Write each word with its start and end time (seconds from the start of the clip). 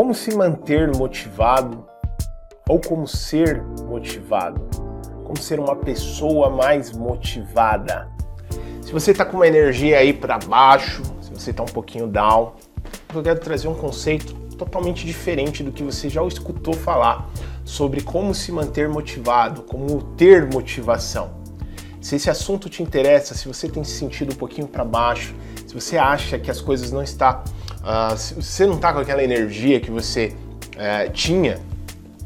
Como 0.00 0.14
se 0.14 0.34
manter 0.34 0.96
motivado 0.96 1.84
ou 2.66 2.80
como 2.80 3.06
ser 3.06 3.62
motivado? 3.86 4.62
Como 5.24 5.36
ser 5.36 5.60
uma 5.60 5.76
pessoa 5.76 6.48
mais 6.48 6.90
motivada? 6.90 8.08
Se 8.80 8.94
você 8.94 9.10
está 9.10 9.26
com 9.26 9.36
uma 9.36 9.46
energia 9.46 9.98
aí 9.98 10.14
para 10.14 10.38
baixo, 10.38 11.02
se 11.20 11.30
você 11.30 11.50
está 11.50 11.62
um 11.62 11.66
pouquinho 11.66 12.06
down, 12.06 12.54
eu 13.14 13.22
quero 13.22 13.40
trazer 13.40 13.68
um 13.68 13.74
conceito 13.74 14.32
totalmente 14.56 15.04
diferente 15.04 15.62
do 15.62 15.70
que 15.70 15.82
você 15.82 16.08
já 16.08 16.24
escutou 16.24 16.72
falar 16.72 17.28
sobre 17.62 18.00
como 18.00 18.34
se 18.34 18.50
manter 18.50 18.88
motivado, 18.88 19.64
como 19.64 20.02
ter 20.16 20.50
motivação. 20.50 21.30
Se 22.00 22.16
esse 22.16 22.30
assunto 22.30 22.70
te 22.70 22.82
interessa, 22.82 23.34
se 23.34 23.46
você 23.46 23.68
tem 23.68 23.84
se 23.84 23.98
sentido 23.98 24.32
um 24.32 24.36
pouquinho 24.36 24.66
para 24.66 24.82
baixo, 24.82 25.34
se 25.66 25.74
você 25.74 25.98
acha 25.98 26.38
que 26.38 26.50
as 26.50 26.62
coisas 26.62 26.90
não 26.90 27.02
está, 27.02 27.44
uh, 27.82 28.16
se 28.16 28.34
você 28.34 28.66
não 28.66 28.76
está 28.76 28.92
com 28.92 29.00
aquela 29.00 29.22
energia 29.22 29.80
que 29.80 29.90
você 29.90 30.34
uh, 30.74 31.10
tinha, 31.12 31.58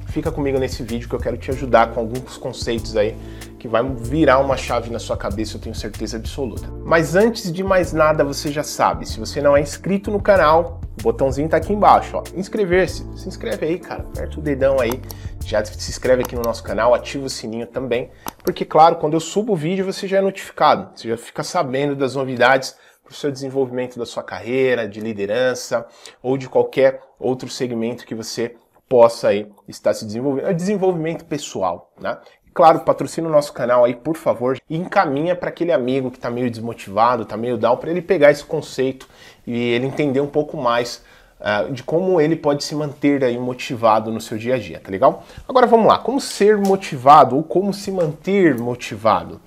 fica 0.09 0.31
comigo 0.31 0.59
nesse 0.59 0.83
vídeo 0.83 1.09
que 1.09 1.15
eu 1.15 1.21
quero 1.21 1.37
te 1.37 1.51
ajudar 1.51 1.93
com 1.93 2.01
alguns 2.01 2.37
conceitos 2.37 2.97
aí 2.97 3.17
que 3.59 3.69
vai 3.69 3.83
virar 3.83 4.41
uma 4.41 4.59
chave 4.59 4.91
na 4.91 4.99
sua 4.99 5.17
cabeça, 5.17 5.57
eu 5.57 5.61
tenho 5.61 5.75
certeza 5.75 6.19
absoluta. 6.19 6.69
Mas 6.85 7.17
antes 7.17 7.51
de 7.51 7.65
mais 7.65 7.95
nada, 7.95 8.23
você 8.23 8.53
já 8.53 8.63
sabe, 8.63 9.09
se 9.09 9.19
você 9.19 9.41
não 9.41 9.57
é 9.57 9.61
inscrito 9.63 10.11
no 10.11 10.21
canal, 10.21 10.83
o 11.01 11.03
botãozinho 11.03 11.49
tá 11.49 11.57
aqui 11.57 11.73
embaixo, 11.73 12.17
ó. 12.17 12.23
Inscrever-se. 12.37 13.07
Se 13.17 13.27
inscreve 13.27 13.67
aí, 13.67 13.79
cara. 13.79 14.03
Aperta 14.03 14.39
o 14.39 14.43
dedão 14.43 14.79
aí. 14.81 15.01
Já 15.45 15.65
se 15.65 15.91
inscreve 15.91 16.23
aqui 16.23 16.37
no 16.37 16.43
nosso 16.43 16.63
canal, 16.63 16.95
ativa 16.95 17.25
o 17.25 17.31
sininho 17.31 17.67
também. 17.67 18.11
Porque, 18.45 18.65
claro, 18.65 18.97
quando 18.97 19.15
eu 19.15 19.21
subo 19.21 19.55
o 19.55 19.57
vídeo, 19.57 19.85
você 19.85 20.07
já 20.07 20.19
é 20.19 20.21
notificado. 20.21 20.91
Você 20.95 21.09
já 21.09 21.17
fica 21.17 21.43
sabendo 21.43 21.97
das 21.97 22.15
novidades 22.15 22.77
para 23.05 23.13
o 23.13 23.15
seu 23.15 23.31
desenvolvimento 23.31 23.99
da 23.99 24.07
sua 24.07 24.23
carreira, 24.23 24.89
de 24.89 24.99
liderança 24.99 25.87
ou 26.23 26.39
de 26.39 26.49
qualquer 26.49 27.01
outro 27.21 27.49
segmento 27.51 28.07
que 28.07 28.15
você 28.15 28.57
possa 28.89 29.29
aí 29.29 29.47
estar 29.69 29.93
se 29.93 30.07
desenvolvendo. 30.07 30.49
É 30.49 30.53
desenvolvimento 30.55 31.25
pessoal, 31.27 31.93
né? 32.01 32.19
Claro, 32.55 32.81
patrocina 32.81 33.29
o 33.29 33.33
nosso 33.33 33.53
canal 33.53 33.85
aí, 33.85 33.95
por 33.95 34.17
favor, 34.17 34.57
e 34.71 34.77
encaminha 34.77 35.35
para 35.35 35.49
aquele 35.49 35.73
amigo 35.73 36.09
que 36.09 36.17
está 36.17 36.31
meio 36.31 36.49
desmotivado, 36.49 37.25
está 37.25 37.37
meio 37.37 37.59
down, 37.59 37.77
para 37.77 37.91
ele 37.91 38.01
pegar 38.01 38.31
esse 38.31 38.45
conceito 38.45 39.09
e 39.45 39.73
ele 39.73 39.87
entender 39.87 40.21
um 40.21 40.29
pouco 40.29 40.57
mais 40.57 41.03
uh, 41.41 41.73
de 41.73 41.83
como 41.83 42.21
ele 42.21 42.37
pode 42.37 42.63
se 42.63 42.77
manter 42.77 43.25
aí 43.25 43.37
motivado 43.37 44.13
no 44.13 44.21
seu 44.21 44.39
dia 44.39 44.55
a 44.55 44.59
dia, 44.59 44.79
tá 44.79 44.89
legal? 44.89 45.25
Agora 45.49 45.67
vamos 45.67 45.89
lá, 45.89 45.99
como 45.99 46.21
ser 46.21 46.57
motivado 46.57 47.37
ou 47.37 47.43
como 47.43 47.75
se 47.75 47.91
manter 47.91 48.57
motivado? 48.57 49.41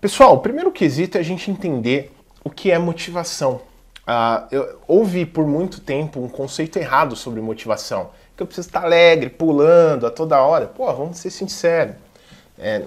Pessoal, 0.00 0.34
o 0.34 0.38
primeiro 0.38 0.72
quesito 0.72 1.18
é 1.18 1.20
a 1.20 1.24
gente 1.24 1.52
entender 1.52 2.12
o 2.44 2.50
que 2.50 2.70
é 2.70 2.78
motivação. 2.78 3.60
Uh, 4.08 4.48
eu 4.50 4.78
ouvi 4.88 5.26
por 5.26 5.46
muito 5.46 5.80
tempo 5.80 6.20
um 6.20 6.28
conceito 6.28 6.78
errado 6.78 7.14
sobre 7.14 7.42
motivação, 7.42 8.10
que 8.36 8.42
eu 8.42 8.46
preciso 8.46 8.68
estar 8.68 8.84
alegre, 8.84 9.28
pulando 9.28 10.06
a 10.06 10.10
toda 10.10 10.40
hora. 10.40 10.66
Pô, 10.66 10.90
vamos 10.94 11.18
ser 11.18 11.30
sinceros. 11.30 11.94
É, 12.58 12.84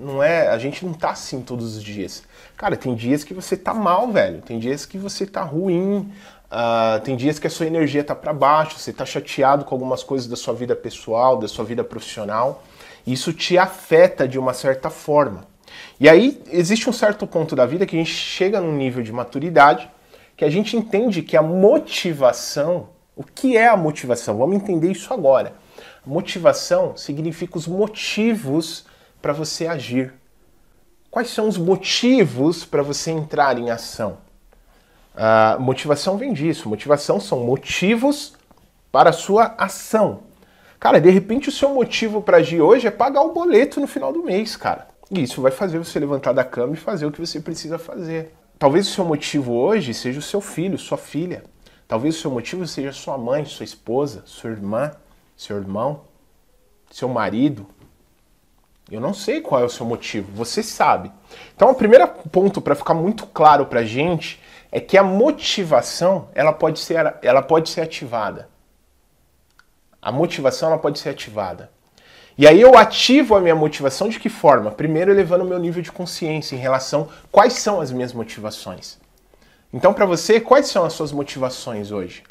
não 0.00 0.22
é, 0.22 0.48
a 0.48 0.58
gente 0.58 0.84
não 0.84 0.92
tá 0.92 1.10
assim 1.10 1.40
todos 1.42 1.76
os 1.76 1.82
dias. 1.82 2.24
Cara, 2.56 2.76
tem 2.76 2.94
dias 2.94 3.22
que 3.22 3.32
você 3.32 3.56
tá 3.56 3.72
mal, 3.72 4.08
velho. 4.08 4.42
Tem 4.42 4.58
dias 4.58 4.84
que 4.84 4.98
você 4.98 5.24
tá 5.24 5.42
ruim. 5.42 6.12
Uh, 6.50 7.00
tem 7.04 7.16
dias 7.16 7.38
que 7.38 7.46
a 7.46 7.50
sua 7.50 7.66
energia 7.66 8.02
tá 8.02 8.14
para 8.14 8.32
baixo. 8.32 8.78
Você 8.78 8.92
tá 8.92 9.06
chateado 9.06 9.64
com 9.64 9.74
algumas 9.74 10.02
coisas 10.02 10.26
da 10.26 10.36
sua 10.36 10.54
vida 10.54 10.74
pessoal, 10.74 11.36
da 11.36 11.46
sua 11.46 11.64
vida 11.64 11.84
profissional. 11.84 12.64
Isso 13.06 13.32
te 13.32 13.56
afeta 13.56 14.26
de 14.26 14.38
uma 14.38 14.52
certa 14.52 14.90
forma. 14.90 15.46
E 16.00 16.08
aí 16.08 16.40
existe 16.50 16.88
um 16.88 16.92
certo 16.92 17.26
ponto 17.26 17.56
da 17.56 17.66
vida 17.66 17.86
que 17.86 17.96
a 17.96 17.98
gente 17.98 18.12
chega 18.12 18.60
num 18.60 18.76
nível 18.76 19.02
de 19.02 19.12
maturidade 19.12 19.90
que 20.38 20.44
a 20.44 20.50
gente 20.50 20.76
entende 20.76 21.20
que 21.20 21.36
a 21.36 21.42
motivação, 21.42 22.90
o 23.16 23.24
que 23.24 23.56
é 23.56 23.66
a 23.66 23.76
motivação? 23.76 24.38
Vamos 24.38 24.54
entender 24.54 24.92
isso 24.92 25.12
agora. 25.12 25.52
Motivação 26.06 26.96
significa 26.96 27.58
os 27.58 27.66
motivos 27.66 28.86
para 29.20 29.32
você 29.32 29.66
agir? 29.66 30.14
Quais 31.10 31.28
são 31.30 31.48
os 31.48 31.58
motivos 31.58 32.64
para 32.64 32.84
você 32.84 33.10
entrar 33.10 33.58
em 33.58 33.68
ação? 33.68 34.18
A 35.16 35.56
motivação 35.58 36.16
vem 36.16 36.32
disso. 36.32 36.68
Motivação 36.68 37.18
são 37.18 37.40
motivos 37.40 38.34
para 38.92 39.10
a 39.10 39.12
sua 39.12 39.56
ação. 39.58 40.20
Cara, 40.78 41.00
de 41.00 41.10
repente 41.10 41.48
o 41.48 41.52
seu 41.52 41.70
motivo 41.74 42.22
para 42.22 42.36
agir 42.36 42.60
hoje 42.60 42.86
é 42.86 42.92
pagar 42.92 43.22
o 43.22 43.32
boleto 43.32 43.80
no 43.80 43.88
final 43.88 44.12
do 44.12 44.22
mês, 44.22 44.54
cara. 44.54 44.87
E 45.10 45.22
isso 45.22 45.40
vai 45.40 45.50
fazer 45.50 45.78
você 45.78 45.98
levantar 45.98 46.32
da 46.32 46.44
cama 46.44 46.74
e 46.74 46.76
fazer 46.76 47.06
o 47.06 47.12
que 47.12 47.20
você 47.20 47.40
precisa 47.40 47.78
fazer. 47.78 48.34
Talvez 48.58 48.88
o 48.88 48.90
seu 48.90 49.04
motivo 49.04 49.54
hoje 49.54 49.94
seja 49.94 50.18
o 50.18 50.22
seu 50.22 50.40
filho, 50.40 50.76
sua 50.76 50.98
filha. 50.98 51.44
Talvez 51.86 52.16
o 52.16 52.20
seu 52.20 52.30
motivo 52.30 52.66
seja 52.66 52.92
sua 52.92 53.16
mãe, 53.16 53.44
sua 53.44 53.64
esposa, 53.64 54.22
sua 54.26 54.50
irmã, 54.50 54.92
seu 55.36 55.56
irmão, 55.56 56.02
seu 56.90 57.08
marido, 57.08 57.66
eu 58.90 59.00
não 59.00 59.12
sei 59.12 59.42
qual 59.42 59.60
é 59.60 59.64
o 59.64 59.68
seu 59.68 59.84
motivo, 59.84 60.32
você 60.32 60.62
sabe. 60.62 61.12
Então, 61.54 61.70
o 61.70 61.74
primeiro 61.74 62.08
ponto 62.08 62.60
para 62.60 62.74
ficar 62.74 62.94
muito 62.94 63.26
claro 63.26 63.66
para 63.66 63.80
a 63.80 63.84
gente 63.84 64.40
é 64.72 64.80
que 64.80 64.96
a 64.96 65.02
motivação 65.02 66.28
ela 66.34 66.52
pode 66.54 66.78
ser, 66.78 66.96
ela 67.22 67.42
pode 67.42 67.68
ser 67.68 67.82
ativada. 67.82 68.48
A 70.00 70.10
motivação 70.10 70.70
ela 70.70 70.78
pode 70.78 70.98
ser 70.98 71.10
ativada. 71.10 71.70
E 72.38 72.46
aí 72.46 72.60
eu 72.60 72.78
ativo 72.78 73.34
a 73.34 73.40
minha 73.40 73.56
motivação 73.56 74.08
de 74.08 74.20
que 74.20 74.28
forma? 74.28 74.70
Primeiro 74.70 75.10
elevando 75.10 75.42
o 75.42 75.48
meu 75.48 75.58
nível 75.58 75.82
de 75.82 75.90
consciência 75.90 76.54
em 76.54 76.58
relação 76.60 77.08
quais 77.32 77.54
são 77.54 77.80
as 77.80 77.90
minhas 77.90 78.12
motivações. 78.12 78.96
Então, 79.72 79.92
para 79.92 80.06
você, 80.06 80.40
quais 80.40 80.68
são 80.68 80.84
as 80.84 80.92
suas 80.92 81.10
motivações 81.10 81.90
hoje? 81.90 82.22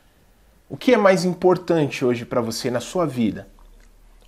O 0.69 0.77
que 0.77 0.93
é 0.93 0.97
mais 0.97 1.25
importante 1.25 2.05
hoje 2.05 2.23
para 2.23 2.39
você 2.39 2.71
na 2.71 2.79
sua 2.79 3.05
vida? 3.05 3.49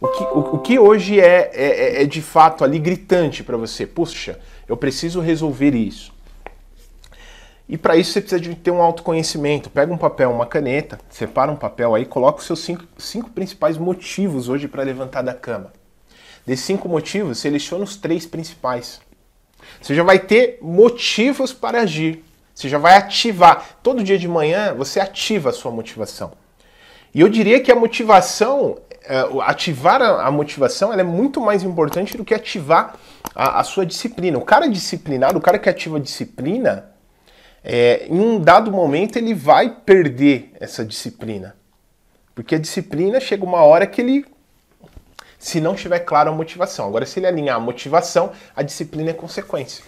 O 0.01 0.07
que, 0.09 0.23
o, 0.23 0.39
o 0.55 0.59
que 0.59 0.77
hoje 0.77 1.17
é, 1.17 1.49
é, 1.53 1.99
é, 1.99 2.03
é 2.03 2.05
de 2.05 2.21
fato 2.21 2.65
ali 2.65 2.77
gritante 2.77 3.41
para 3.41 3.55
você? 3.55 3.87
Puxa, 3.87 4.37
eu 4.67 4.75
preciso 4.75 5.21
resolver 5.21 5.73
isso. 5.73 6.13
E 7.69 7.77
para 7.77 7.95
isso 7.95 8.11
você 8.11 8.21
precisa 8.21 8.41
de 8.41 8.55
ter 8.55 8.71
um 8.71 8.81
autoconhecimento. 8.81 9.69
Pega 9.69 9.93
um 9.93 9.97
papel, 9.97 10.31
uma 10.31 10.47
caneta, 10.47 10.99
separa 11.07 11.51
um 11.51 11.55
papel 11.55 11.93
aí, 11.93 12.03
coloca 12.03 12.39
os 12.39 12.45
seus 12.45 12.61
cinco, 12.61 12.83
cinco 12.97 13.29
principais 13.29 13.77
motivos 13.77 14.49
hoje 14.49 14.67
para 14.67 14.81
levantar 14.81 15.21
da 15.21 15.35
cama. 15.35 15.71
Desses 16.47 16.65
cinco 16.65 16.89
motivos, 16.89 17.37
seleciona 17.37 17.83
os 17.83 17.95
três 17.95 18.25
principais. 18.25 18.99
Você 19.79 19.93
já 19.93 20.01
vai 20.01 20.17
ter 20.17 20.57
motivos 20.63 21.53
para 21.53 21.81
agir. 21.81 22.25
Você 22.55 22.67
já 22.67 22.79
vai 22.79 22.97
ativar. 22.97 23.77
Todo 23.83 24.03
dia 24.03 24.17
de 24.17 24.27
manhã 24.27 24.73
você 24.73 24.99
ativa 24.99 25.51
a 25.51 25.53
sua 25.53 25.71
motivação. 25.71 26.31
E 27.13 27.21
eu 27.21 27.29
diria 27.29 27.59
que 27.59 27.71
a 27.71 27.75
motivação 27.75 28.79
é, 29.03 29.25
ativar 29.43 30.01
a, 30.01 30.29
motivação 30.31 30.91
é 30.91 31.03
muito 31.03 31.39
mais 31.39 31.61
importante 31.63 32.17
do 32.17 32.25
que 32.25 32.33
ativar 32.33 32.95
a, 33.35 33.59
a, 33.59 33.63
sua 33.63 33.85
disciplina. 33.85 34.39
O 34.39 34.41
cara 34.41 34.67
disciplinado, 34.67 35.37
o 35.37 35.41
cara 35.41 35.59
que 35.59 35.69
ativa 35.69 35.97
a 35.97 36.01
disciplina, 36.01 36.88
é, 37.63 38.07
em 38.07 38.19
um 38.19 38.39
dado 38.39 38.71
momento 38.71 39.17
ele 39.17 39.33
vai 39.33 39.69
perder 39.69 40.51
essa 40.59 40.83
disciplina. 40.83 41.55
Porque 42.33 42.55
a 42.55 42.59
disciplina 42.59 43.19
chega 43.19 43.43
uma 43.43 43.63
hora 43.63 43.85
que 43.85 44.01
ele. 44.01 44.25
Se 45.37 45.61
não 45.61 45.75
tiver 45.75 45.99
claro 45.99 46.29
a 46.29 46.33
motivação. 46.33 46.87
Agora, 46.87 47.05
se 47.05 47.19
ele 47.19 47.27
alinhar 47.27 47.55
a 47.55 47.59
motivação, 47.59 48.31
a 48.55 48.61
disciplina 48.61 49.11
é 49.11 49.13
consequência. 49.13 49.83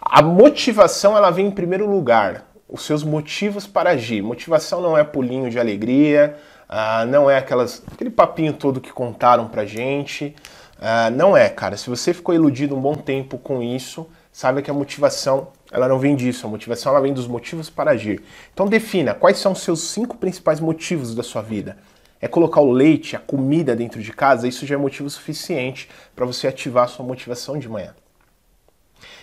A 0.00 0.20
motivação 0.20 1.16
ela 1.16 1.30
vem 1.30 1.46
em 1.46 1.50
primeiro 1.50 1.88
lugar. 1.88 2.46
Os 2.68 2.82
seus 2.82 3.02
motivos 3.02 3.66
para 3.66 3.90
agir. 3.90 4.22
Motivação 4.22 4.80
não 4.80 4.96
é 4.96 5.04
pulinho 5.04 5.50
de 5.50 5.58
alegria, 5.58 6.36
Uh, 6.70 7.04
não 7.06 7.28
é 7.28 7.36
aquelas, 7.36 7.82
aquele 7.92 8.10
papinho 8.10 8.52
todo 8.52 8.80
que 8.80 8.92
contaram 8.92 9.48
pra 9.48 9.66
gente. 9.66 10.36
Uh, 10.78 11.10
não 11.12 11.36
é, 11.36 11.48
cara. 11.48 11.76
Se 11.76 11.90
você 11.90 12.14
ficou 12.14 12.32
iludido 12.32 12.76
um 12.76 12.80
bom 12.80 12.94
tempo 12.94 13.36
com 13.36 13.60
isso, 13.60 14.06
saiba 14.32 14.62
que 14.62 14.70
a 14.70 14.74
motivação 14.74 15.48
ela 15.70 15.88
não 15.88 15.98
vem 15.98 16.16
disso. 16.16 16.46
A 16.46 16.50
motivação 16.50 16.92
ela 16.92 17.00
vem 17.00 17.12
dos 17.12 17.26
motivos 17.26 17.70
para 17.70 17.92
agir. 17.92 18.22
Então 18.52 18.66
defina 18.66 19.14
quais 19.14 19.38
são 19.38 19.52
os 19.52 19.62
seus 19.62 19.80
cinco 19.90 20.16
principais 20.16 20.60
motivos 20.60 21.14
da 21.14 21.22
sua 21.22 21.42
vida. 21.42 21.78
É 22.20 22.28
colocar 22.28 22.60
o 22.60 22.70
leite, 22.70 23.16
a 23.16 23.18
comida 23.18 23.74
dentro 23.74 24.02
de 24.02 24.12
casa, 24.12 24.46
isso 24.46 24.66
já 24.66 24.74
é 24.74 24.78
motivo 24.78 25.08
suficiente 25.08 25.88
para 26.14 26.26
você 26.26 26.46
ativar 26.46 26.84
a 26.84 26.88
sua 26.88 27.04
motivação 27.04 27.58
de 27.58 27.68
manhã. 27.68 27.94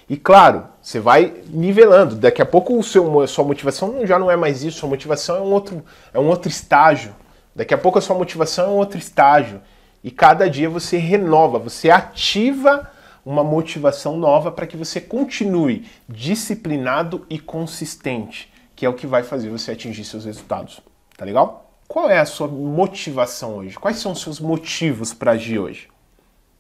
E 0.10 0.18
claro, 0.18 0.68
você 0.82 1.00
vai 1.00 1.34
nivelando. 1.50 2.16
Daqui 2.16 2.42
a 2.42 2.46
pouco 2.46 2.78
o 2.78 2.84
seu, 2.84 3.22
a 3.22 3.28
sua 3.28 3.44
motivação 3.44 4.06
já 4.06 4.18
não 4.18 4.32
é 4.32 4.36
mais 4.36 4.64
isso, 4.64 4.80
sua 4.80 4.90
motivação 4.90 5.36
é 5.36 5.42
um 5.42 5.52
outro, 5.52 5.84
é 6.14 6.20
um 6.20 6.28
outro 6.28 6.50
estágio 6.50 7.14
Daqui 7.58 7.74
a 7.74 7.78
pouco 7.78 7.98
a 7.98 8.02
sua 8.02 8.16
motivação 8.16 8.66
é 8.66 8.70
um 8.70 8.76
outro 8.76 9.00
estágio. 9.00 9.60
E 10.04 10.12
cada 10.12 10.48
dia 10.48 10.70
você 10.70 10.98
renova, 10.98 11.58
você 11.58 11.90
ativa 11.90 12.88
uma 13.28 13.44
motivação 13.44 14.16
nova 14.18 14.50
para 14.50 14.66
que 14.66 14.78
você 14.78 15.02
continue 15.02 15.86
disciplinado 16.08 17.26
e 17.30 17.38
consistente, 17.38 18.50
que 18.74 18.86
é 18.86 18.90
o 18.90 18.94
que 18.94 19.06
vai 19.06 19.22
fazer 19.22 19.50
você 19.50 19.72
atingir 19.72 20.06
seus 20.06 20.24
resultados. 20.24 20.80
Tá 21.18 21.26
legal? 21.26 21.70
Qual 21.90 22.10
é 22.10 22.20
a 22.20 22.26
sua 22.26 22.48
motivação 22.48 23.58
hoje? 23.58 23.78
Quais 23.78 23.98
são 23.98 24.14
os 24.14 24.22
seus 24.22 24.40
motivos 24.40 25.14
para 25.14 25.34
agir 25.34 25.60
hoje? 25.60 25.90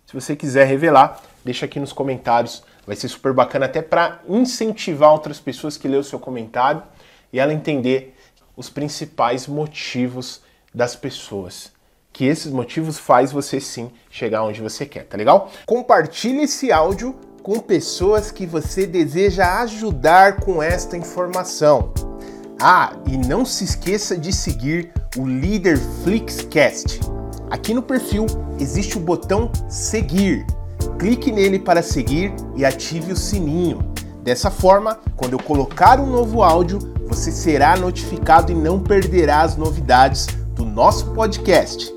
Se 0.05 0.13
você 0.13 0.35
quiser 0.35 0.67
revelar, 0.67 1.21
deixa 1.43 1.65
aqui 1.65 1.79
nos 1.79 1.93
comentários. 1.93 2.61
Vai 2.85 2.97
ser 2.97 3.07
super 3.07 3.31
bacana 3.31 3.65
até 3.65 3.81
para 3.81 4.19
incentivar 4.27 5.13
outras 5.13 5.39
pessoas 5.39 5.77
que 5.77 5.87
lê 5.87 5.95
o 5.95 6.03
seu 6.03 6.19
comentário 6.19 6.83
e 7.31 7.39
ela 7.39 7.53
entender 7.53 8.13
os 8.57 8.69
principais 8.69 9.47
motivos 9.47 10.41
das 10.75 10.97
pessoas. 10.97 11.71
Que 12.11 12.25
esses 12.25 12.51
motivos 12.51 12.97
faz 12.97 13.31
você 13.31 13.59
sim 13.59 13.91
chegar 14.09 14.43
onde 14.43 14.61
você 14.61 14.85
quer, 14.85 15.05
tá 15.05 15.17
legal? 15.17 15.51
Compartilhe 15.65 16.43
esse 16.43 16.71
áudio 16.71 17.15
com 17.43 17.59
pessoas 17.59 18.31
que 18.31 18.45
você 18.45 18.85
deseja 18.85 19.61
ajudar 19.61 20.41
com 20.41 20.61
esta 20.61 20.97
informação. 20.97 21.93
Ah, 22.59 22.93
e 23.05 23.17
não 23.17 23.45
se 23.45 23.63
esqueça 23.63 24.17
de 24.17 24.33
seguir 24.33 24.91
o 25.15 25.25
Líder 25.25 25.77
Flixcast. 26.03 26.99
Aqui 27.49 27.73
no 27.73 27.81
perfil 27.81 28.25
existe 28.59 28.97
o 28.97 28.99
botão 28.99 29.51
seguir. 29.69 30.45
Clique 30.99 31.31
nele 31.31 31.59
para 31.59 31.81
seguir 31.81 32.33
e 32.55 32.65
ative 32.65 33.13
o 33.13 33.15
sininho. 33.15 33.93
Dessa 34.23 34.51
forma, 34.51 34.99
quando 35.15 35.33
eu 35.33 35.39
colocar 35.39 35.99
um 35.99 36.07
novo 36.07 36.43
áudio, 36.43 36.79
você 37.07 37.31
será 37.31 37.77
notificado 37.77 38.51
e 38.51 38.55
não 38.55 38.79
perderá 38.79 39.41
as 39.41 39.55
novidades 39.55 40.25
do 40.53 40.65
nosso 40.65 41.13
podcast. 41.13 41.96